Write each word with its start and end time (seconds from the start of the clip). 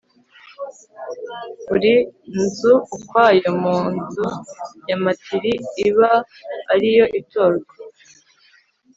buri 1.67 1.93
nzu 2.41 2.73
ukwayo, 2.95 3.49
maze 3.63 3.89
inzu 3.97 4.25
ya 4.89 4.97
matiri 5.03 5.53
iba 5.87 6.11
ari 6.73 6.89
yo 6.97 7.05
itorwa 7.19 7.73